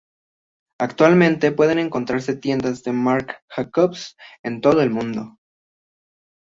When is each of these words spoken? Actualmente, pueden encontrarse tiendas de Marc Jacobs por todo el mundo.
Actualmente, 0.79 1.51
pueden 1.51 1.77
encontrarse 1.77 2.35
tiendas 2.35 2.81
de 2.81 2.91
Marc 2.91 3.43
Jacobs 3.49 4.17
por 4.41 4.59
todo 4.59 4.81
el 4.81 4.89
mundo. 4.89 5.37